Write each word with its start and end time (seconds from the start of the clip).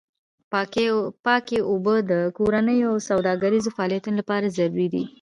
پاکې 1.25 1.57
اوبه 1.71 1.95
د 2.11 2.13
کورنیو 2.37 2.87
او 2.93 3.05
سوداګریزو 3.09 3.73
فعالیتونو 3.75 4.15
لپاره 4.21 4.53
ضروري 4.57 4.87
دي. 4.93 5.03